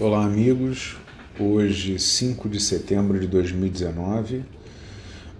Olá, 0.00 0.24
amigos. 0.24 0.96
Hoje, 1.40 1.98
5 1.98 2.48
de 2.48 2.60
setembro 2.60 3.18
de 3.18 3.26
2019, 3.26 4.44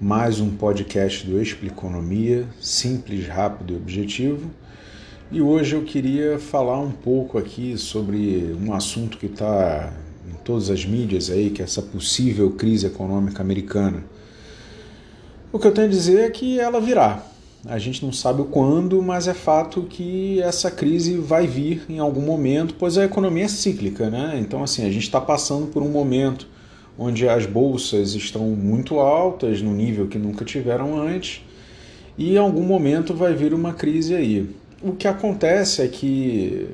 mais 0.01 0.41
um 0.41 0.51
podcast 0.51 1.25
do 1.25 1.41
Expliconomia, 1.41 2.45
simples, 2.61 3.29
rápido 3.29 3.75
e 3.75 3.77
objetivo. 3.77 4.51
E 5.31 5.41
hoje 5.41 5.77
eu 5.77 5.85
queria 5.85 6.41
falar 6.41 6.81
um 6.81 6.91
pouco 6.91 7.39
aqui 7.39 7.79
sobre 7.79 8.53
um 8.61 8.73
assunto 8.75 9.17
que 9.17 9.27
está 9.27 9.93
em 10.29 10.35
todas 10.43 10.71
as 10.71 10.85
mídias 10.85 11.31
aí, 11.31 11.51
que 11.51 11.63
é 11.63 11.65
essa 11.65 11.81
possível 11.81 12.51
crise 12.51 12.85
econômica 12.85 13.41
americana. 13.41 14.03
O 15.53 15.59
que 15.61 15.69
eu 15.69 15.73
tenho 15.73 15.87
a 15.87 15.91
dizer 15.91 16.19
é 16.19 16.31
que 16.31 16.59
ela 16.59 16.81
virá. 16.81 17.25
A 17.67 17.77
gente 17.77 18.05
não 18.05 18.13
sabe 18.13 18.41
o 18.41 18.45
quando, 18.45 19.03
mas 19.03 19.27
é 19.27 19.35
fato 19.35 19.83
que 19.83 20.41
essa 20.41 20.71
crise 20.71 21.17
vai 21.17 21.45
vir 21.45 21.85
em 21.89 21.99
algum 21.99 22.21
momento, 22.21 22.75
pois 22.79 22.97
a 22.97 23.05
economia 23.05 23.47
é 23.47 23.49
cíclica, 23.49 24.09
né? 24.09 24.39
Então, 24.41 24.63
assim, 24.63 24.87
a 24.87 24.91
gente 24.91 25.03
está 25.03 25.21
passando 25.21 25.67
por 25.67 25.83
um 25.83 25.89
momento 25.89 26.47
onde 26.97 27.29
as 27.29 27.47
bolsas 27.47 28.15
estão 28.15 28.47
muito 28.51 29.01
altas, 29.01 29.61
no 29.61 29.73
nível 29.73 30.07
que 30.07 30.19
nunca 30.19 30.45
tiveram 30.45 31.01
antes, 31.01 31.43
e 32.17 32.35
em 32.35 32.37
algum 32.37 32.63
momento 32.63 33.13
vai 33.13 33.35
vir 33.35 33.53
uma 33.53 33.73
crise 33.73 34.15
aí. 34.15 34.49
O 34.81 34.93
que 34.93 35.09
acontece 35.09 35.83
é 35.83 35.89
que 35.89 36.69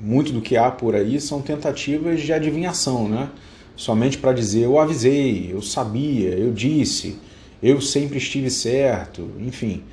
muito 0.00 0.32
do 0.32 0.40
que 0.40 0.56
há 0.56 0.68
por 0.68 0.96
aí 0.96 1.20
são 1.20 1.40
tentativas 1.40 2.20
de 2.20 2.32
adivinhação, 2.32 3.08
né? 3.08 3.30
Somente 3.76 4.18
para 4.18 4.32
dizer 4.32 4.64
eu 4.64 4.80
avisei, 4.80 5.50
eu 5.52 5.62
sabia, 5.62 6.30
eu 6.30 6.52
disse, 6.52 7.18
eu 7.62 7.80
sempre 7.80 8.18
estive 8.18 8.50
certo, 8.50 9.30
enfim 9.38 9.84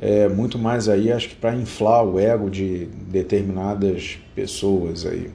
é, 0.00 0.28
muito 0.28 0.58
mais 0.58 0.88
aí, 0.88 1.12
acho 1.12 1.28
que 1.28 1.34
para 1.34 1.54
inflar 1.54 2.04
o 2.04 2.18
ego 2.18 2.50
de 2.50 2.86
determinadas 3.08 4.18
pessoas 4.34 5.06
aí. 5.06 5.30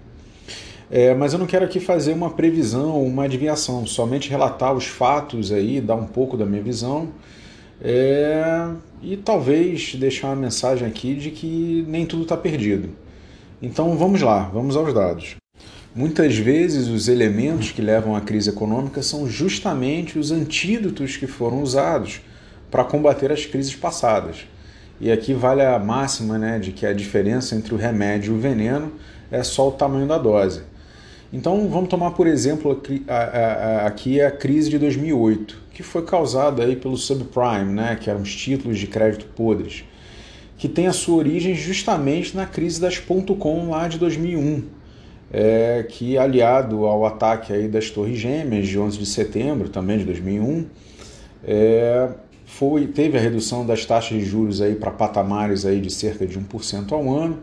É, 0.90 1.14
mas 1.14 1.34
eu 1.34 1.40
não 1.40 1.46
quero 1.46 1.66
aqui 1.66 1.80
fazer 1.80 2.14
uma 2.14 2.30
previsão, 2.30 3.04
uma 3.04 3.26
adivinhação, 3.26 3.86
somente 3.86 4.30
relatar 4.30 4.74
os 4.74 4.86
fatos 4.86 5.52
aí, 5.52 5.82
dar 5.82 5.96
um 5.96 6.08
pouco 6.08 6.38
da 6.38 6.46
minha 6.46 6.62
visão 6.62 7.10
é, 7.82 8.70
e 9.02 9.18
talvez 9.18 9.96
deixar 9.96 10.28
uma 10.28 10.36
mensagem 10.36 10.88
aqui 10.88 11.14
de 11.14 11.32
que 11.32 11.86
nem 11.88 12.06
tudo 12.06 12.24
está 12.24 12.38
perdido. 12.38 12.90
Então 13.62 13.98
vamos 13.98 14.22
lá, 14.22 14.50
vamos 14.54 14.76
aos 14.76 14.94
dados. 14.94 15.36
Muitas 15.94 16.38
vezes 16.38 16.88
os 16.88 17.08
elementos 17.08 17.72
que 17.72 17.82
levam 17.82 18.16
à 18.16 18.22
crise 18.22 18.50
econômica 18.50 19.02
são 19.02 19.28
justamente 19.28 20.20
os 20.20 20.32
antídotos 20.32 21.18
que 21.18 21.26
foram 21.26 21.62
usados 21.62 22.22
para 22.70 22.84
combater 22.84 23.32
as 23.32 23.46
crises 23.46 23.76
passadas. 23.76 24.48
E 25.00 25.12
aqui 25.12 25.34
vale 25.34 25.62
a 25.62 25.78
máxima 25.78 26.38
né, 26.38 26.60
de 26.60 26.72
que 26.72 26.86
a 26.86 26.94
diferença 26.94 27.56
entre 27.56 27.74
o 27.74 27.78
remédio 27.78 28.34
e 28.34 28.38
o 28.38 28.40
veneno 28.40 28.94
é 29.32 29.44
só 29.44 29.68
o 29.68 29.72
tamanho 29.72 30.08
da 30.08 30.18
dose. 30.18 30.64
Então 31.32 31.68
vamos 31.68 31.90
tomar 31.90 32.12
por 32.12 32.26
exemplo 32.26 32.82
aqui 33.86 34.22
a 34.22 34.32
crise 34.32 34.70
de 34.70 34.80
2008, 34.80 35.58
que 35.74 35.84
foi 35.84 36.04
causada 36.04 36.64
aí 36.64 36.76
pelo 36.76 36.96
subprime, 36.98 37.74
né, 37.74 37.98
que 38.00 38.10
eram 38.10 38.22
os 38.22 38.34
títulos 38.34 38.80
de 38.80 38.88
crédito 38.88 39.26
podres, 39.36 39.84
que 40.58 40.68
tem 40.68 40.88
a 40.88 40.94
sua 40.94 41.18
origem 41.18 41.54
justamente 41.54 42.36
na 42.36 42.46
crise 42.46 42.80
das 42.80 42.98
.com 42.98 43.70
lá 43.70 43.88
de 43.88 44.00
2001, 44.00 44.64
é, 45.32 45.86
que 45.88 46.18
aliado 46.18 46.86
ao 46.86 47.06
ataque 47.06 47.52
aí 47.52 47.68
das 47.68 47.90
Torres 47.92 48.18
Gêmeas 48.18 48.68
de 48.68 48.80
11 48.80 48.98
de 48.98 49.06
setembro, 49.06 49.68
também 49.68 49.98
de 49.98 50.06
2001, 50.06 50.66
é, 51.44 52.10
foi, 52.48 52.88
teve 52.88 53.18
a 53.18 53.22
redução 53.22 53.66
das 53.66 53.86
taxas 53.86 54.18
de 54.18 54.26
juros 54.26 54.62
aí 54.62 54.74
para 54.74 54.90
patamares 54.90 55.66
aí 55.66 55.82
de 55.82 55.92
cerca 55.92 56.26
de 56.26 56.40
1% 56.40 56.94
ao 56.94 57.14
ano, 57.14 57.40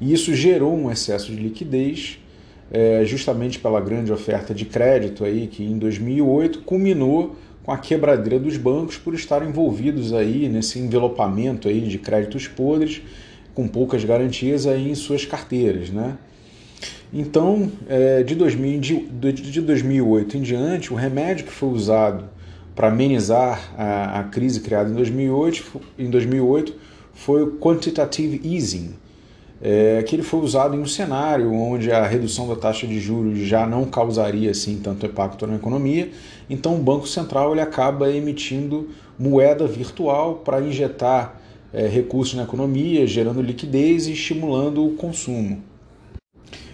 e 0.00 0.12
isso 0.12 0.34
gerou 0.34 0.76
um 0.76 0.90
excesso 0.90 1.32
de 1.32 1.40
liquidez, 1.40 2.18
é, 2.70 3.04
justamente 3.04 3.60
pela 3.60 3.80
grande 3.80 4.12
oferta 4.12 4.52
de 4.52 4.64
crédito 4.64 5.24
aí 5.24 5.46
que 5.46 5.64
em 5.64 5.78
2008 5.78 6.62
culminou 6.62 7.36
com 7.62 7.72
a 7.72 7.78
quebradeira 7.78 8.38
dos 8.38 8.56
bancos 8.56 8.98
por 8.98 9.14
estarem 9.14 9.48
envolvidos 9.48 10.12
aí 10.12 10.48
nesse 10.48 10.78
envelopamento 10.78 11.68
aí 11.68 11.80
de 11.80 11.98
créditos 11.98 12.48
podres 12.48 13.02
com 13.54 13.68
poucas 13.68 14.04
garantias 14.04 14.66
aí 14.66 14.90
em 14.90 14.94
suas 14.94 15.24
carteiras, 15.24 15.90
né? 15.90 16.18
Então, 17.12 17.70
é, 17.88 18.22
de, 18.22 18.34
2000, 18.34 18.80
de, 18.80 19.32
de 19.32 19.60
2008 19.60 20.36
em 20.36 20.42
diante, 20.42 20.92
o 20.92 20.96
remédio 20.96 21.44
que 21.46 21.52
foi 21.52 21.68
usado 21.68 22.28
para 22.80 22.88
amenizar 22.88 23.74
a, 23.76 24.20
a, 24.20 24.24
crise 24.24 24.60
criada 24.60 24.88
em 24.88 24.94
2008, 24.94 25.82
em 25.98 26.08
2008 26.08 26.72
foi 27.12 27.42
o 27.42 27.58
quantitative 27.58 28.40
easing, 28.42 28.94
é, 29.60 30.02
que 30.02 30.16
ele 30.16 30.22
foi 30.22 30.40
usado 30.40 30.74
em 30.74 30.80
um 30.80 30.86
cenário 30.86 31.52
onde 31.52 31.92
a 31.92 32.06
redução 32.06 32.48
da 32.48 32.56
taxa 32.56 32.86
de 32.86 32.98
juros 32.98 33.38
já 33.40 33.66
não 33.66 33.84
causaria 33.84 34.50
assim 34.50 34.80
tanto 34.82 35.04
impacto 35.04 35.46
na 35.46 35.56
economia, 35.56 36.10
então 36.48 36.74
o 36.74 36.78
Banco 36.78 37.06
Central 37.06 37.52
ele 37.52 37.60
acaba 37.60 38.10
emitindo 38.10 38.88
moeda 39.18 39.66
virtual 39.66 40.36
para 40.36 40.62
injetar 40.62 41.38
é, 41.74 41.86
recursos 41.86 42.32
na 42.32 42.44
economia, 42.44 43.06
gerando 43.06 43.42
liquidez 43.42 44.06
e 44.06 44.12
estimulando 44.12 44.86
o 44.86 44.92
consumo. 44.92 45.62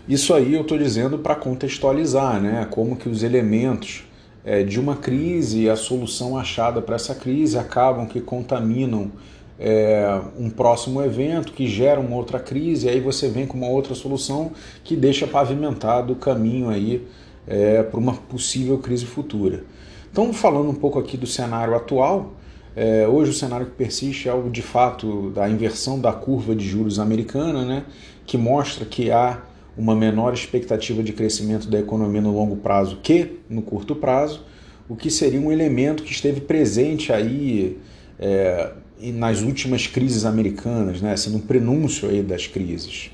Isso 0.09 0.33
aí 0.33 0.55
eu 0.55 0.63
estou 0.63 0.79
dizendo 0.79 1.19
para 1.19 1.35
contextualizar, 1.35 2.41
né, 2.41 2.65
como 2.71 2.95
que 2.95 3.09
os 3.09 3.25
elementos 3.25 4.05
é, 4.47 4.63
de 4.63 4.79
uma 4.79 4.95
crise 4.95 5.63
e 5.63 5.69
a 5.69 5.75
solução 5.75 6.39
achada 6.39 6.81
para 6.81 6.95
essa 6.95 7.17
crise 7.17 7.59
acabam 7.59 8.07
que 8.07 8.21
contaminam 8.21 9.11
é, 9.59 10.21
um 10.39 10.49
próximo 10.49 11.03
evento 11.03 11.53
que 11.53 11.67
gera 11.67 11.99
uma 11.99 12.15
outra 12.15 12.39
crise, 12.39 12.87
e 12.87 12.91
aí 12.91 13.01
você 13.01 13.29
vem 13.29 13.45
com 13.45 13.59
uma 13.59 13.69
outra 13.69 13.95
solução 13.95 14.53
que 14.85 14.95
deixa 14.95 15.27
pavimentado 15.27 16.13
o 16.13 16.17
caminho 16.17 16.69
aí 16.69 17.05
é, 17.47 17.83
para 17.83 17.99
uma 17.99 18.15
possível 18.15 18.79
crise 18.79 19.05
futura. 19.05 19.65
Então, 20.13 20.33
falando 20.33 20.71
um 20.71 20.75
pouco 20.75 20.99
aqui 20.99 21.17
do 21.17 21.27
cenário 21.27 21.75
atual, 21.75 22.35
é, 22.77 23.09
hoje 23.09 23.31
o 23.31 23.35
cenário 23.35 23.67
que 23.67 23.73
persiste 23.73 24.29
é 24.29 24.35
o 24.35 24.49
de 24.49 24.63
fato 24.63 25.31
da 25.31 25.49
inversão 25.49 25.99
da 25.99 26.13
curva 26.13 26.55
de 26.55 26.65
juros 26.65 27.01
americana, 27.01 27.65
né, 27.65 27.85
que 28.25 28.39
mostra 28.39 28.85
que 28.85 29.11
há 29.11 29.43
uma 29.77 29.95
menor 29.95 30.33
expectativa 30.33 31.03
de 31.03 31.13
crescimento 31.13 31.69
da 31.69 31.79
economia 31.79 32.21
no 32.21 32.33
longo 32.33 32.57
prazo 32.57 32.99
que 33.03 33.39
no 33.49 33.63
curto 33.63 33.95
prazo, 33.95 34.45
o 34.89 34.97
que 34.97 35.11
seria 35.11 35.41
um 35.41 35.53
elemento 35.53 36.03
que 36.03 36.13
esteve 36.13 36.41
presente 36.41 37.13
aí 37.13 37.79
é, 38.19 38.73
nas 39.15 39.43
últimas 39.43 39.87
crises 39.87 40.25
americanas, 40.25 41.01
né, 41.01 41.17
sendo 41.17 41.37
um 41.37 41.41
prenúncio 41.41 42.09
aí 42.09 42.23
das 42.23 42.47
crises. 42.47 43.11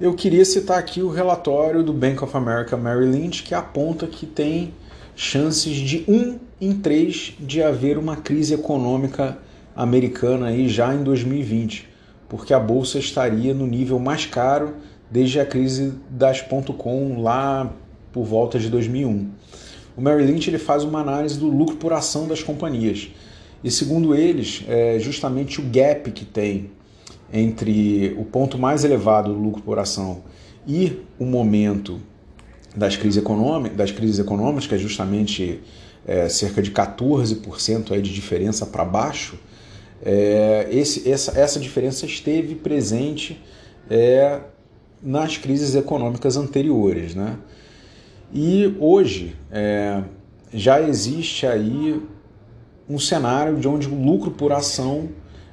Eu 0.00 0.14
queria 0.14 0.44
citar 0.44 0.78
aqui 0.78 1.02
o 1.02 1.08
relatório 1.08 1.82
do 1.82 1.92
Bank 1.92 2.22
of 2.22 2.36
America 2.36 2.76
Merrill 2.76 3.10
Lynch, 3.10 3.42
que 3.42 3.54
aponta 3.54 4.06
que 4.06 4.26
tem 4.26 4.72
chances 5.16 5.74
de 5.74 6.04
um 6.06 6.38
em 6.60 6.72
três 6.72 7.34
de 7.40 7.62
haver 7.62 7.98
uma 7.98 8.14
crise 8.14 8.54
econômica 8.54 9.38
americana 9.74 10.48
aí 10.48 10.68
já 10.68 10.94
em 10.94 11.02
2020, 11.02 11.88
porque 12.28 12.54
a 12.54 12.60
bolsa 12.60 12.98
estaria 12.98 13.52
no 13.52 13.66
nível 13.66 13.98
mais 13.98 14.26
caro 14.26 14.74
desde 15.10 15.40
a 15.40 15.46
crise 15.46 15.94
das 16.10 16.42
.com 16.42 17.22
lá 17.22 17.72
por 18.12 18.24
volta 18.24 18.58
de 18.58 18.68
2001. 18.68 19.28
O 19.96 20.00
Merrill 20.00 20.26
Lynch 20.26 20.48
ele 20.48 20.58
faz 20.58 20.84
uma 20.84 21.00
análise 21.00 21.38
do 21.38 21.48
lucro 21.48 21.76
por 21.76 21.92
ação 21.92 22.28
das 22.28 22.42
companhias. 22.42 23.10
E 23.62 23.70
segundo 23.70 24.14
eles, 24.14 24.64
é 24.68 24.98
justamente 24.98 25.60
o 25.60 25.64
gap 25.64 26.10
que 26.12 26.24
tem 26.24 26.70
entre 27.32 28.14
o 28.18 28.24
ponto 28.24 28.56
mais 28.56 28.84
elevado 28.84 29.32
do 29.32 29.38
lucro 29.38 29.62
por 29.62 29.78
ação 29.78 30.22
e 30.66 31.00
o 31.18 31.24
momento 31.24 32.00
das 32.76 32.96
crises 32.96 33.18
econômicas, 33.18 33.76
das 33.76 33.90
crises 33.90 34.18
econômicas 34.18 34.66
que 34.66 34.74
é 34.74 34.78
justamente 34.78 35.60
é, 36.06 36.28
cerca 36.28 36.62
de 36.62 36.70
14% 36.70 37.92
aí 37.92 38.00
de 38.00 38.12
diferença 38.12 38.64
para 38.64 38.84
baixo, 38.84 39.38
é, 40.02 40.68
esse, 40.70 41.10
essa, 41.10 41.38
essa 41.38 41.58
diferença 41.58 42.06
esteve 42.06 42.54
presente 42.54 43.42
é, 43.90 44.40
nas 45.02 45.36
crises 45.36 45.74
econômicas 45.74 46.36
anteriores. 46.36 47.14
Né? 47.14 47.36
E 48.32 48.76
hoje 48.78 49.36
é, 49.50 50.02
já 50.52 50.80
existe 50.80 51.46
aí 51.46 52.02
um 52.88 52.98
cenário 52.98 53.58
de 53.58 53.68
onde 53.68 53.88
o 53.88 53.94
lucro 53.94 54.30
por 54.30 54.52
ação 54.52 55.08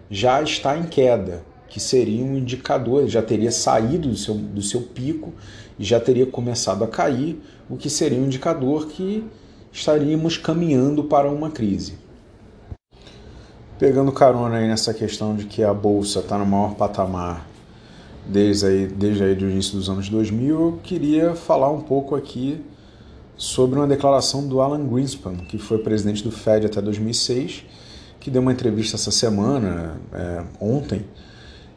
já 0.10 0.42
está 0.42 0.78
em 0.78 0.84
queda, 0.84 1.44
que 1.68 1.80
seria 1.80 2.24
um 2.24 2.38
indicador, 2.38 3.08
já 3.08 3.22
teria 3.22 3.52
saído 3.52 4.10
do 4.10 4.16
seu, 4.16 4.36
do 4.36 4.62
seu 4.62 4.82
pico 4.82 5.34
e 5.78 5.84
já 5.84 6.00
teria 6.00 6.26
começado 6.26 6.84
a 6.84 6.88
cair, 6.88 7.42
o 7.70 7.76
que 7.76 7.90
seria 7.90 8.20
um 8.20 8.26
indicador 8.26 8.88
que 8.88 9.26
estaríamos 9.72 10.38
caminhando 10.38 11.04
para 11.04 11.30
uma 11.30 11.52
crise. 11.52 11.98
Pegando 13.78 14.12
carona 14.14 14.58
aí 14.58 14.68
nessa 14.68 14.94
questão 14.94 15.36
de 15.36 15.46
que 15.46 15.62
a 15.62 15.74
bolsa 15.74 16.20
está 16.20 16.38
no 16.38 16.46
maior 16.46 16.76
patamar 16.76 17.46
desde 18.28 18.66
aí, 18.66 18.88
desde 18.88 19.24
aí 19.24 19.36
do 19.36 19.50
início 19.50 19.78
dos 19.78 19.90
anos 19.90 20.10
2000, 20.10 20.60
eu 20.60 20.80
queria 20.84 21.36
falar 21.36 21.72
um 21.72 21.82
pouco 21.82 22.16
aqui 22.16 22.62
sobre 23.38 23.78
uma 23.78 23.88
declaração 23.88 24.48
do 24.48 24.62
Alan 24.62 24.86
Greenspan, 24.88 25.36
que 25.48 25.58
foi 25.58 25.80
presidente 25.80 26.24
do 26.24 26.32
Fed 26.32 26.66
até 26.66 26.82
2006, 26.82 27.66
que 28.20 28.32
deu 28.32 28.42
uma 28.42 28.52
entrevista 28.52 28.96
essa 28.96 29.12
semana, 29.12 30.00
é, 30.14 30.44
ontem, 30.60 31.06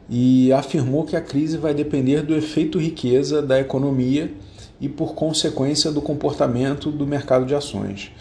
e 0.09 0.51
afirmou 0.51 1.03
que 1.05 1.15
a 1.15 1.21
crise 1.21 1.57
vai 1.57 1.73
depender 1.73 2.23
do 2.23 2.33
efeito 2.33 2.79
riqueza 2.79 3.41
da 3.41 3.59
economia 3.59 4.33
e 4.81 4.89
por 4.89 5.13
consequência 5.13 5.91
do 5.91 6.01
comportamento 6.01 6.89
do 6.89 7.05
mercado 7.05 7.45
de 7.45 7.53
ações. 7.53 8.11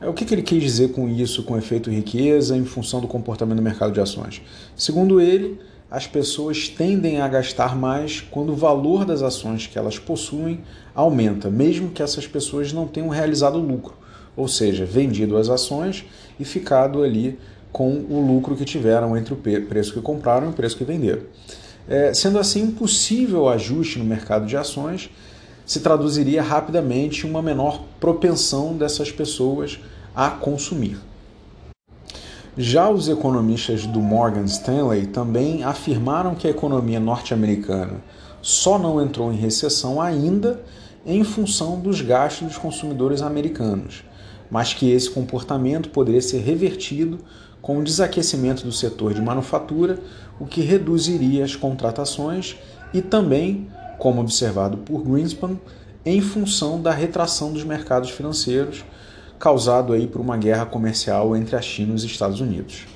É, 0.00 0.08
o 0.08 0.14
que, 0.14 0.24
que 0.24 0.34
ele 0.34 0.42
quis 0.42 0.62
dizer 0.62 0.92
com 0.92 1.08
isso, 1.08 1.42
com 1.42 1.58
efeito 1.58 1.90
riqueza, 1.90 2.56
em 2.56 2.64
função 2.64 3.00
do 3.00 3.08
comportamento 3.08 3.56
do 3.56 3.62
mercado 3.62 3.92
de 3.92 4.00
ações? 4.00 4.40
Segundo 4.76 5.20
ele, 5.20 5.58
as 5.94 6.08
pessoas 6.08 6.68
tendem 6.68 7.20
a 7.20 7.28
gastar 7.28 7.76
mais 7.76 8.20
quando 8.20 8.50
o 8.52 8.56
valor 8.56 9.04
das 9.04 9.22
ações 9.22 9.68
que 9.68 9.78
elas 9.78 9.96
possuem 9.96 10.58
aumenta, 10.92 11.48
mesmo 11.48 11.90
que 11.90 12.02
essas 12.02 12.26
pessoas 12.26 12.72
não 12.72 12.84
tenham 12.84 13.08
realizado 13.10 13.58
lucro, 13.58 13.94
ou 14.36 14.48
seja, 14.48 14.84
vendido 14.84 15.36
as 15.36 15.48
ações 15.48 16.04
e 16.38 16.44
ficado 16.44 17.04
ali 17.04 17.38
com 17.70 18.04
o 18.10 18.20
lucro 18.26 18.56
que 18.56 18.64
tiveram 18.64 19.16
entre 19.16 19.34
o 19.34 19.36
preço 19.36 19.92
que 19.92 20.00
compraram 20.00 20.48
e 20.48 20.50
o 20.50 20.52
preço 20.52 20.76
que 20.76 20.82
venderam. 20.82 21.22
É, 21.88 22.12
sendo 22.12 22.40
assim, 22.40 22.64
um 22.64 22.72
possível 22.72 23.48
ajuste 23.48 24.00
no 24.00 24.04
mercado 24.04 24.46
de 24.46 24.56
ações 24.56 25.08
se 25.64 25.78
traduziria 25.78 26.42
rapidamente 26.42 27.24
em 27.24 27.30
uma 27.30 27.40
menor 27.40 27.84
propensão 28.00 28.76
dessas 28.76 29.12
pessoas 29.12 29.78
a 30.12 30.28
consumir. 30.28 30.98
Já 32.56 32.88
os 32.88 33.08
economistas 33.08 33.84
do 33.84 34.00
Morgan 34.00 34.44
Stanley 34.44 35.08
também 35.08 35.64
afirmaram 35.64 36.36
que 36.36 36.46
a 36.46 36.50
economia 36.50 37.00
norte-americana 37.00 38.00
só 38.40 38.78
não 38.78 39.02
entrou 39.02 39.32
em 39.32 39.36
recessão 39.36 40.00
ainda 40.00 40.62
em 41.04 41.24
função 41.24 41.80
dos 41.80 42.00
gastos 42.00 42.46
dos 42.46 42.56
consumidores 42.56 43.22
americanos, 43.22 44.04
mas 44.48 44.72
que 44.72 44.88
esse 44.88 45.10
comportamento 45.10 45.88
poderia 45.88 46.22
ser 46.22 46.42
revertido 46.42 47.18
com 47.60 47.78
o 47.78 47.82
desaquecimento 47.82 48.62
do 48.62 48.70
setor 48.70 49.14
de 49.14 49.20
manufatura, 49.20 49.98
o 50.38 50.46
que 50.46 50.60
reduziria 50.60 51.44
as 51.44 51.56
contratações 51.56 52.56
e 52.92 53.02
também, 53.02 53.66
como 53.98 54.20
observado 54.20 54.76
por 54.76 55.02
Greenspan, 55.02 55.58
em 56.06 56.20
função 56.20 56.80
da 56.80 56.92
retração 56.92 57.52
dos 57.52 57.64
mercados 57.64 58.10
financeiros, 58.10 58.84
causado 59.44 59.92
aí 59.92 60.06
por 60.06 60.22
uma 60.22 60.38
guerra 60.38 60.64
comercial 60.64 61.36
entre 61.36 61.54
a 61.54 61.60
China 61.60 61.92
e 61.92 61.96
os 61.96 62.02
Estados 62.02 62.40
Unidos. 62.40 62.86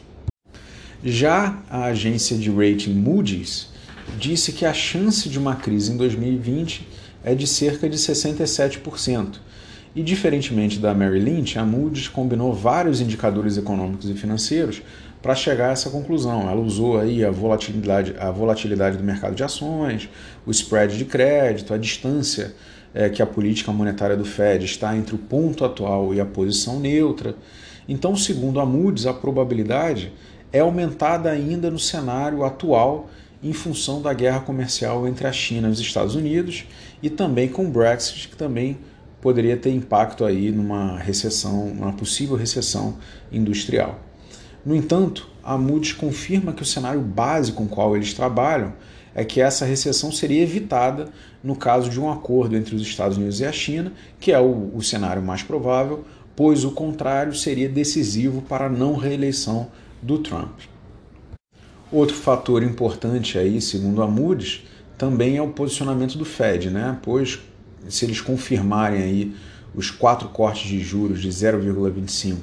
Já 1.04 1.58
a 1.68 1.84
agência 1.84 2.38
de 2.38 2.50
rating 2.50 2.94
Moody's 2.94 3.68
disse 4.18 4.52
que 4.52 4.64
a 4.64 4.72
chance 4.72 5.28
de 5.28 5.38
uma 5.38 5.56
crise 5.56 5.92
em 5.92 5.98
2020 5.98 6.88
é 7.22 7.34
de 7.34 7.46
cerca 7.46 7.86
de 7.86 7.98
67%. 7.98 9.40
E 9.94 10.02
diferentemente 10.02 10.78
da 10.78 10.94
Mary 10.94 11.20
Lynch, 11.20 11.58
a 11.58 11.66
Moody's 11.66 12.08
combinou 12.08 12.54
vários 12.54 13.02
indicadores 13.02 13.58
econômicos 13.58 14.08
e 14.08 14.14
financeiros 14.14 14.80
para 15.20 15.34
chegar 15.34 15.68
a 15.68 15.72
essa 15.72 15.90
conclusão. 15.90 16.48
Ela 16.48 16.62
usou 16.62 16.98
aí 16.98 17.26
a 17.26 17.30
volatilidade, 17.30 18.14
a 18.18 18.30
volatilidade 18.30 18.96
do 18.96 19.04
mercado 19.04 19.34
de 19.34 19.44
ações, 19.44 20.08
o 20.46 20.50
spread 20.50 20.96
de 20.96 21.04
crédito, 21.04 21.74
a 21.74 21.76
distância 21.76 22.54
é, 22.98 23.08
que 23.08 23.22
a 23.22 23.26
política 23.26 23.70
monetária 23.70 24.16
do 24.16 24.24
Fed 24.24 24.64
está 24.64 24.96
entre 24.96 25.14
o 25.14 25.18
ponto 25.18 25.64
atual 25.64 26.12
e 26.12 26.20
a 26.20 26.26
posição 26.26 26.80
neutra. 26.80 27.36
Então, 27.88 28.16
segundo 28.16 28.58
a 28.58 28.66
Moody's, 28.66 29.06
a 29.06 29.14
probabilidade 29.14 30.12
é 30.52 30.58
aumentada 30.58 31.30
ainda 31.30 31.70
no 31.70 31.78
cenário 31.78 32.42
atual 32.42 33.08
em 33.40 33.52
função 33.52 34.02
da 34.02 34.12
guerra 34.12 34.40
comercial 34.40 35.06
entre 35.06 35.28
a 35.28 35.32
China 35.32 35.68
e 35.68 35.70
os 35.70 35.78
Estados 35.78 36.16
Unidos 36.16 36.64
e 37.00 37.08
também 37.08 37.48
com 37.48 37.66
o 37.66 37.70
Brexit, 37.70 38.30
que 38.30 38.36
também 38.36 38.78
poderia 39.20 39.56
ter 39.56 39.70
impacto 39.70 40.24
aí 40.24 40.50
numa 40.50 40.98
recessão, 40.98 41.68
uma 41.68 41.92
possível 41.92 42.34
recessão 42.34 42.96
industrial. 43.30 44.00
No 44.66 44.74
entanto, 44.74 45.30
a 45.44 45.56
Moody's 45.56 45.92
confirma 45.92 46.52
que 46.52 46.62
o 46.62 46.66
cenário 46.66 47.00
base 47.00 47.52
com 47.52 47.62
o 47.62 47.68
qual 47.68 47.94
eles 47.94 48.12
trabalham 48.12 48.72
é 49.18 49.24
que 49.24 49.40
essa 49.40 49.64
recessão 49.64 50.12
seria 50.12 50.40
evitada 50.40 51.08
no 51.42 51.56
caso 51.56 51.90
de 51.90 52.00
um 52.00 52.08
acordo 52.08 52.56
entre 52.56 52.76
os 52.76 52.82
Estados 52.82 53.16
Unidos 53.16 53.40
e 53.40 53.44
a 53.44 53.50
China, 53.50 53.92
que 54.20 54.30
é 54.30 54.38
o, 54.38 54.70
o 54.72 54.80
cenário 54.80 55.20
mais 55.20 55.42
provável, 55.42 56.04
pois 56.36 56.64
o 56.64 56.70
contrário 56.70 57.34
seria 57.34 57.68
decisivo 57.68 58.42
para 58.42 58.66
a 58.66 58.68
não 58.68 58.94
reeleição 58.94 59.66
do 60.00 60.18
Trump. 60.18 60.60
Outro 61.90 62.14
fator 62.14 62.62
importante 62.62 63.36
aí, 63.36 63.60
segundo 63.60 64.02
a 64.02 64.06
Moody's, 64.06 64.62
também 64.96 65.36
é 65.36 65.42
o 65.42 65.48
posicionamento 65.48 66.16
do 66.16 66.24
Fed, 66.24 66.70
né? 66.70 66.96
Pois 67.02 67.40
se 67.88 68.04
eles 68.04 68.20
confirmarem 68.20 69.02
aí 69.02 69.34
os 69.74 69.90
quatro 69.90 70.28
cortes 70.28 70.68
de 70.68 70.78
juros 70.78 71.20
de 71.20 71.28
0,25 71.28 72.36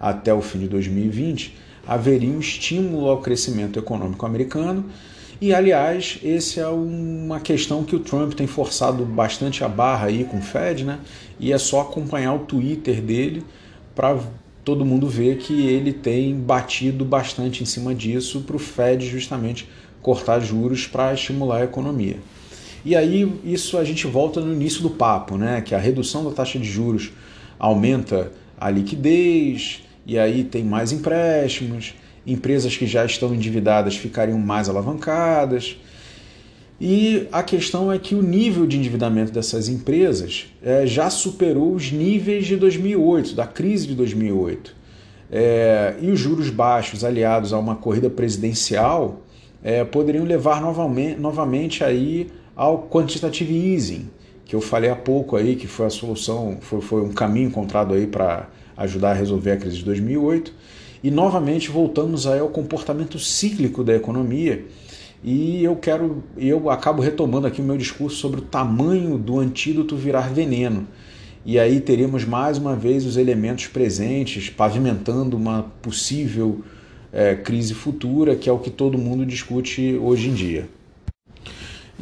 até 0.00 0.32
o 0.32 0.40
fim 0.40 0.60
de 0.60 0.68
2020, 0.68 1.54
haveria 1.86 2.30
um 2.30 2.40
estímulo 2.40 3.08
ao 3.08 3.20
crescimento 3.20 3.78
econômico 3.78 4.24
americano 4.24 4.84
e, 5.42 5.52
aliás, 5.52 6.20
essa 6.22 6.60
é 6.60 6.68
uma 6.68 7.40
questão 7.40 7.82
que 7.82 7.96
o 7.96 7.98
Trump 7.98 8.32
tem 8.34 8.46
forçado 8.46 9.04
bastante 9.04 9.64
a 9.64 9.68
barra 9.68 10.06
aí 10.06 10.22
com 10.22 10.38
o 10.38 10.40
Fed, 10.40 10.84
né? 10.84 11.00
E 11.40 11.52
é 11.52 11.58
só 11.58 11.80
acompanhar 11.80 12.32
o 12.34 12.38
Twitter 12.44 13.02
dele 13.02 13.42
para 13.92 14.20
todo 14.64 14.84
mundo 14.84 15.08
ver 15.08 15.38
que 15.38 15.66
ele 15.66 15.92
tem 15.92 16.32
batido 16.38 17.04
bastante 17.04 17.60
em 17.60 17.66
cima 17.66 17.92
disso 17.92 18.42
para 18.42 18.54
o 18.54 18.58
Fed 18.60 19.04
justamente 19.04 19.68
cortar 20.00 20.38
juros 20.38 20.86
para 20.86 21.12
estimular 21.12 21.62
a 21.62 21.64
economia. 21.64 22.18
E 22.84 22.94
aí 22.94 23.40
isso 23.42 23.76
a 23.76 23.82
gente 23.82 24.06
volta 24.06 24.40
no 24.40 24.52
início 24.52 24.80
do 24.80 24.90
papo, 24.90 25.36
né? 25.36 25.60
Que 25.60 25.74
a 25.74 25.78
redução 25.78 26.24
da 26.24 26.30
taxa 26.30 26.56
de 26.56 26.70
juros 26.70 27.10
aumenta 27.58 28.30
a 28.60 28.70
liquidez, 28.70 29.82
e 30.06 30.18
aí 30.18 30.44
tem 30.44 30.64
mais 30.64 30.92
empréstimos, 30.92 31.94
empresas 32.26 32.76
que 32.76 32.86
já 32.86 33.04
estão 33.04 33.34
endividadas 33.34 33.96
ficariam 33.96 34.38
mais 34.38 34.68
alavancadas. 34.68 35.76
E 36.80 37.28
a 37.30 37.42
questão 37.42 37.92
é 37.92 37.98
que 37.98 38.14
o 38.14 38.22
nível 38.22 38.66
de 38.66 38.76
endividamento 38.76 39.30
dessas 39.30 39.68
empresas 39.68 40.46
é, 40.62 40.84
já 40.86 41.08
superou 41.10 41.74
os 41.74 41.92
níveis 41.92 42.46
de 42.46 42.56
2008, 42.56 43.34
da 43.34 43.46
crise 43.46 43.86
de 43.86 43.94
2008. 43.94 44.74
É, 45.30 45.94
e 46.00 46.10
os 46.10 46.18
juros 46.18 46.50
baixos, 46.50 47.04
aliados 47.04 47.52
a 47.52 47.58
uma 47.58 47.76
corrida 47.76 48.10
presidencial, 48.10 49.22
é, 49.62 49.84
poderiam 49.84 50.24
levar 50.24 50.60
novamente, 50.60 51.20
novamente 51.20 51.84
aí 51.84 52.28
ao 52.56 52.88
quantitative 52.88 53.72
easing, 53.72 54.10
que 54.44 54.54
eu 54.54 54.60
falei 54.60 54.90
há 54.90 54.96
pouco 54.96 55.36
aí, 55.36 55.54
que 55.54 55.66
foi 55.66 55.86
a 55.86 55.90
solução, 55.90 56.58
foi, 56.60 56.80
foi 56.80 57.02
um 57.02 57.12
caminho 57.12 57.46
encontrado 57.46 57.94
aí 57.94 58.06
para 58.06 58.48
ajudar 58.76 59.10
a 59.10 59.14
resolver 59.14 59.52
a 59.52 59.56
crise 59.56 59.78
de 59.78 59.84
2008. 59.84 60.52
E 61.02 61.10
novamente 61.10 61.70
voltamos 61.70 62.26
aí 62.26 62.40
ao 62.40 62.48
comportamento 62.48 63.18
cíclico 63.18 63.82
da 63.82 63.94
economia. 63.94 64.64
E 65.24 65.62
eu 65.62 65.76
quero, 65.76 66.22
eu 66.36 66.68
acabo 66.70 67.00
retomando 67.00 67.46
aqui 67.46 67.60
o 67.60 67.64
meu 67.64 67.76
discurso 67.76 68.16
sobre 68.16 68.40
o 68.40 68.42
tamanho 68.42 69.18
do 69.18 69.38
antídoto 69.38 69.96
virar 69.96 70.32
veneno. 70.32 70.86
E 71.44 71.58
aí 71.58 71.80
teremos 71.80 72.24
mais 72.24 72.56
uma 72.58 72.76
vez 72.76 73.04
os 73.04 73.16
elementos 73.16 73.66
presentes 73.66 74.48
pavimentando 74.48 75.36
uma 75.36 75.64
possível 75.82 76.62
é, 77.12 77.34
crise 77.34 77.74
futura, 77.74 78.36
que 78.36 78.48
é 78.48 78.52
o 78.52 78.58
que 78.58 78.70
todo 78.70 78.96
mundo 78.96 79.26
discute 79.26 79.96
hoje 80.00 80.28
em 80.28 80.34
dia. 80.34 80.68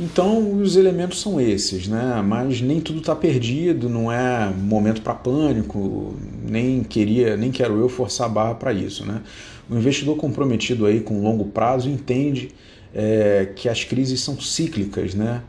Então 0.01 0.59
os 0.63 0.77
elementos 0.77 1.21
são 1.21 1.39
esses, 1.39 1.87
né? 1.87 2.23
Mas 2.27 2.63
nem 2.63 2.81
tudo 2.81 3.01
está 3.01 3.15
perdido, 3.15 3.87
não 3.87 4.11
é 4.11 4.49
momento 4.49 5.03
para 5.03 5.13
pânico, 5.13 6.15
nem 6.43 6.83
queria, 6.83 7.37
nem 7.37 7.51
quero 7.51 7.79
eu 7.79 7.87
forçar 7.87 8.27
a 8.27 8.31
barra 8.31 8.55
para 8.55 8.73
isso, 8.73 9.05
né? 9.05 9.21
O 9.69 9.77
investidor 9.77 10.17
comprometido 10.17 10.87
aí 10.87 11.01
com 11.01 11.23
longo 11.23 11.45
prazo 11.45 11.91
entende 11.91 12.49
é, 12.95 13.53
que 13.55 13.69
as 13.69 13.85
crises 13.85 14.23
são 14.23 14.41
cíclicas, 14.41 15.15
né? 15.15 15.43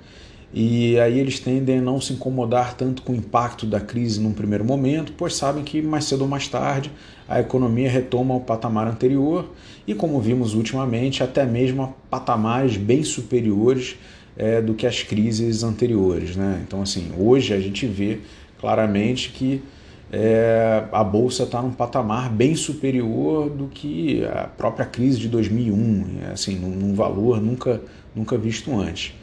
E 0.53 0.99
aí 0.99 1.17
eles 1.17 1.39
tendem 1.39 1.77
a 1.77 1.81
não 1.81 2.01
se 2.01 2.11
incomodar 2.11 2.75
tanto 2.75 3.03
com 3.03 3.13
o 3.13 3.15
impacto 3.15 3.65
da 3.65 3.79
crise 3.79 4.19
num 4.19 4.33
primeiro 4.33 4.65
momento, 4.65 5.13
pois 5.15 5.33
sabem 5.33 5.63
que 5.63 5.81
mais 5.81 6.03
cedo 6.03 6.23
ou 6.23 6.27
mais 6.27 6.49
tarde 6.49 6.91
a 7.25 7.39
economia 7.39 7.89
retoma 7.89 8.35
o 8.35 8.41
patamar 8.41 8.85
anterior 8.85 9.49
e, 9.87 9.95
como 9.95 10.19
vimos 10.19 10.53
ultimamente, 10.53 11.23
até 11.23 11.45
mesmo 11.45 11.83
a 11.83 11.87
patamares 11.87 12.75
bem 12.75 13.01
superiores 13.01 13.95
é, 14.41 14.59
do 14.59 14.73
que 14.73 14.87
as 14.87 15.03
crises 15.03 15.61
anteriores. 15.61 16.35
Né? 16.35 16.63
Então, 16.67 16.81
assim, 16.81 17.11
hoje 17.15 17.53
a 17.53 17.59
gente 17.59 17.85
vê 17.85 18.17
claramente 18.59 19.29
que 19.29 19.61
é, 20.11 20.83
a 20.91 21.03
bolsa 21.03 21.43
está 21.43 21.61
num 21.61 21.71
patamar 21.71 22.27
bem 22.27 22.55
superior 22.55 23.51
do 23.51 23.67
que 23.67 24.25
a 24.25 24.47
própria 24.47 24.85
crise 24.85 25.19
de 25.19 25.29
2001, 25.29 26.31
assim, 26.33 26.55
num, 26.55 26.69
num 26.69 26.95
valor 26.95 27.39
nunca, 27.39 27.79
nunca 28.15 28.35
visto 28.35 28.77
antes. 28.77 29.13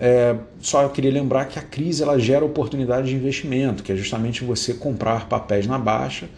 É, 0.00 0.34
só 0.60 0.82
eu 0.82 0.90
queria 0.90 1.12
lembrar 1.12 1.44
que 1.44 1.58
a 1.58 1.62
crise 1.62 2.02
ela 2.02 2.18
gera 2.18 2.44
oportunidade 2.44 3.08
de 3.08 3.14
investimento, 3.14 3.82
que 3.82 3.92
é 3.92 3.96
justamente 3.96 4.44
você 4.44 4.72
comprar 4.72 5.28
papéis 5.28 5.66
na 5.66 5.78
baixa 5.78 6.28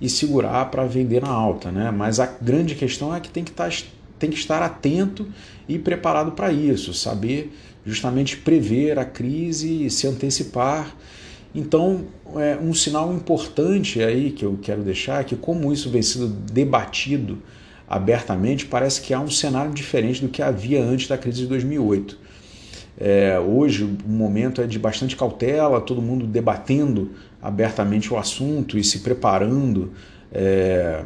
e 0.00 0.08
segurar 0.08 0.70
para 0.70 0.84
vender 0.86 1.22
na 1.22 1.30
alta. 1.30 1.70
Né? 1.70 1.90
Mas 1.90 2.18
a 2.18 2.26
grande 2.26 2.74
questão 2.74 3.14
é 3.14 3.20
que 3.20 3.30
tem 3.30 3.44
que 3.44 3.50
estar 3.50 3.64
tá 3.64 3.68
tem 4.20 4.30
que 4.30 4.36
estar 4.36 4.62
atento 4.62 5.26
e 5.66 5.78
preparado 5.78 6.32
para 6.32 6.52
isso, 6.52 6.94
saber 6.94 7.52
justamente 7.84 8.36
prever 8.36 8.98
a 8.98 9.04
crise 9.04 9.86
e 9.86 9.90
se 9.90 10.06
antecipar. 10.06 10.94
Então, 11.54 12.04
é, 12.36 12.56
um 12.62 12.72
sinal 12.72 13.12
importante 13.12 14.00
aí 14.02 14.30
que 14.30 14.44
eu 14.44 14.58
quero 14.62 14.82
deixar 14.82 15.22
é 15.22 15.24
que, 15.24 15.34
como 15.34 15.72
isso 15.72 15.90
vem 15.90 16.02
sendo 16.02 16.28
debatido 16.28 17.38
abertamente, 17.88 18.66
parece 18.66 19.00
que 19.00 19.12
há 19.12 19.18
um 19.18 19.30
cenário 19.30 19.72
diferente 19.72 20.20
do 20.20 20.28
que 20.28 20.42
havia 20.42 20.80
antes 20.80 21.08
da 21.08 21.18
crise 21.18 21.40
de 21.40 21.46
2008. 21.48 22.16
É, 22.98 23.40
hoje 23.40 23.84
o 23.84 24.08
momento 24.08 24.60
é 24.60 24.66
de 24.66 24.78
bastante 24.78 25.16
cautela, 25.16 25.80
todo 25.80 26.02
mundo 26.02 26.26
debatendo 26.26 27.12
abertamente 27.40 28.12
o 28.12 28.18
assunto 28.18 28.78
e 28.78 28.84
se 28.84 29.00
preparando 29.00 29.90
é, 30.30 31.02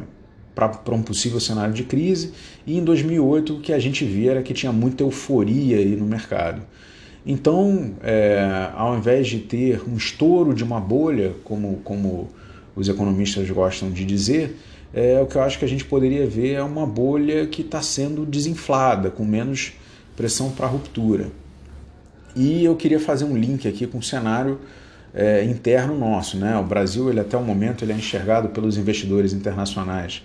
para 0.55 0.95
um 0.95 1.03
possível 1.03 1.39
cenário 1.39 1.73
de 1.73 1.83
crise. 1.83 2.31
E 2.65 2.77
em 2.77 2.83
2008 2.83 3.57
o 3.57 3.59
que 3.59 3.73
a 3.73 3.79
gente 3.79 4.05
via 4.05 4.31
era 4.31 4.41
que 4.41 4.53
tinha 4.53 4.71
muita 4.71 5.03
euforia 5.03 5.77
aí 5.77 5.95
no 5.95 6.05
mercado. 6.05 6.61
Então, 7.25 7.95
é, 8.01 8.69
ao 8.75 8.97
invés 8.97 9.27
de 9.27 9.39
ter 9.39 9.81
um 9.87 9.97
estouro 9.97 10.53
de 10.53 10.63
uma 10.63 10.79
bolha, 10.79 11.33
como, 11.43 11.77
como 11.83 12.29
os 12.75 12.87
economistas 12.87 13.49
gostam 13.49 13.89
de 13.89 14.05
dizer, 14.05 14.55
é, 14.93 15.19
o 15.19 15.25
que 15.25 15.35
eu 15.35 15.41
acho 15.41 15.59
que 15.59 15.65
a 15.65 15.67
gente 15.67 15.83
poderia 15.83 16.25
ver 16.25 16.53
é 16.53 16.63
uma 16.63 16.85
bolha 16.85 17.47
que 17.47 17.61
está 17.61 17.81
sendo 17.81 18.25
desinflada, 18.25 19.09
com 19.09 19.25
menos 19.25 19.73
pressão 20.15 20.51
para 20.51 20.67
ruptura. 20.67 21.27
E 22.35 22.63
eu 22.63 22.75
queria 22.75 22.99
fazer 22.99 23.25
um 23.25 23.35
link 23.35 23.67
aqui 23.67 23.87
com 23.87 23.97
o 23.97 24.03
cenário 24.03 24.59
é, 25.13 25.43
interno 25.43 25.97
nosso. 25.97 26.37
Né? 26.37 26.55
O 26.57 26.63
Brasil, 26.63 27.09
ele, 27.09 27.19
até 27.19 27.35
o 27.35 27.41
momento, 27.41 27.83
ele 27.83 27.91
é 27.91 27.95
enxergado 27.95 28.49
pelos 28.49 28.77
investidores 28.77 29.33
internacionais 29.33 30.21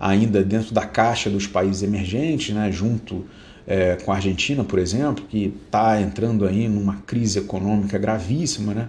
ainda 0.00 0.42
dentro 0.42 0.72
da 0.72 0.86
caixa 0.86 1.28
dos 1.28 1.46
países 1.46 1.82
emergentes, 1.82 2.54
né? 2.54 2.72
junto 2.72 3.26
é, 3.66 3.96
com 3.96 4.10
a 4.10 4.16
Argentina, 4.16 4.64
por 4.64 4.78
exemplo, 4.78 5.26
que 5.28 5.52
está 5.66 6.00
entrando 6.00 6.46
aí 6.46 6.66
numa 6.66 6.96
crise 7.06 7.38
econômica 7.38 7.98
gravíssima, 7.98 8.72
né? 8.72 8.88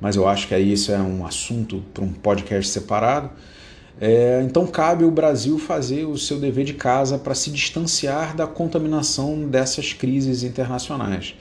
mas 0.00 0.14
eu 0.14 0.28
acho 0.28 0.46
que 0.46 0.54
aí 0.54 0.72
isso 0.72 0.92
é 0.92 0.98
um 0.98 1.26
assunto 1.26 1.82
para 1.92 2.04
um 2.04 2.12
podcast 2.12 2.70
separado. 2.70 3.30
É, 4.00 4.42
então 4.44 4.66
cabe 4.66 5.04
o 5.04 5.10
Brasil 5.10 5.58
fazer 5.58 6.06
o 6.06 6.16
seu 6.16 6.40
dever 6.40 6.64
de 6.64 6.74
casa 6.74 7.18
para 7.18 7.34
se 7.34 7.50
distanciar 7.50 8.34
da 8.34 8.46
contaminação 8.46 9.46
dessas 9.48 9.92
crises 9.92 10.44
internacionais. 10.44 11.34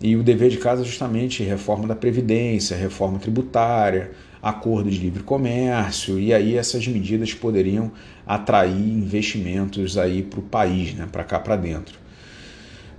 E 0.00 0.16
o 0.16 0.22
dever 0.22 0.50
de 0.50 0.58
casa 0.58 0.82
é 0.82 0.84
justamente 0.84 1.42
reforma 1.42 1.86
da 1.86 1.94
Previdência, 1.94 2.76
reforma 2.76 3.18
tributária, 3.18 4.12
acordo 4.42 4.90
de 4.90 4.98
livre 4.98 5.22
comércio, 5.22 6.18
e 6.18 6.32
aí 6.32 6.56
essas 6.56 6.86
medidas 6.86 7.34
poderiam 7.34 7.90
atrair 8.26 8.72
investimentos 8.72 9.98
aí 9.98 10.22
para 10.22 10.40
o 10.40 10.42
país, 10.42 10.94
né, 10.94 11.08
para 11.10 11.24
cá 11.24 11.40
para 11.40 11.56
dentro. 11.56 11.98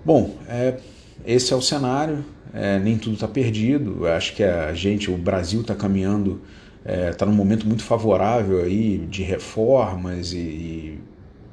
Bom, 0.04 0.38
é, 0.48 0.78
esse 1.26 1.54
é 1.54 1.56
o 1.56 1.62
cenário, 1.62 2.24
é, 2.54 2.80
nem 2.80 2.98
tudo 2.98 3.14
está 3.14 3.28
perdido, 3.28 4.06
Eu 4.06 4.14
acho 4.14 4.36
que 4.36 4.44
a 4.44 4.74
gente, 4.74 5.12
o 5.12 5.18
Brasil 5.18 5.62
está 5.62 5.76
caminhando, 5.76 6.42
está 6.80 6.92
é, 6.92 7.12
tá 7.12 7.26
num 7.26 7.34
momento 7.34 7.68
muito 7.68 7.84
favorável 7.84 8.64
aí 8.64 8.98
de 9.10 9.24
reformas 9.24 10.34
e, 10.34 10.38
e 10.38 11.00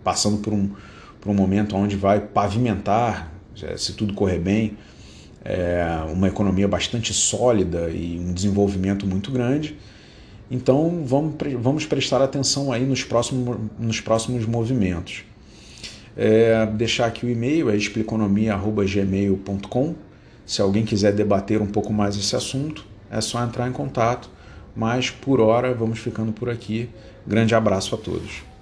passando 0.02 0.38
por 0.38 0.52
um, 0.52 0.70
por 1.20 1.30
um 1.30 1.34
momento 1.34 1.76
onde 1.76 1.96
vai 1.96 2.20
pavimentar, 2.20 3.32
se 3.76 3.92
tudo 3.94 4.14
correr 4.14 4.38
bem, 4.38 4.76
é, 5.48 5.86
uma 6.12 6.26
economia 6.26 6.66
bastante 6.66 7.14
sólida 7.14 7.88
e 7.88 8.18
um 8.18 8.32
desenvolvimento 8.32 9.06
muito 9.06 9.30
grande. 9.30 9.76
Então 10.50 11.04
vamos, 11.06 11.36
vamos 11.60 11.86
prestar 11.86 12.20
atenção 12.20 12.72
aí 12.72 12.84
nos 12.84 13.04
próximos, 13.04 13.56
nos 13.78 14.00
próximos 14.00 14.44
movimentos. 14.44 15.22
É, 16.16 16.66
deixar 16.66 17.06
aqui 17.06 17.24
o 17.24 17.30
e-mail, 17.30 17.70
é 17.70 17.76
expliconomia.gmail.com. 17.76 19.94
Se 20.44 20.60
alguém 20.60 20.84
quiser 20.84 21.12
debater 21.12 21.62
um 21.62 21.66
pouco 21.66 21.92
mais 21.92 22.16
esse 22.16 22.34
assunto, 22.34 22.84
é 23.08 23.20
só 23.20 23.40
entrar 23.44 23.68
em 23.68 23.72
contato. 23.72 24.28
Mas 24.74 25.10
por 25.10 25.40
hora 25.40 25.72
vamos 25.72 26.00
ficando 26.00 26.32
por 26.32 26.50
aqui. 26.50 26.88
Grande 27.26 27.54
abraço 27.54 27.94
a 27.94 27.98
todos. 27.98 28.55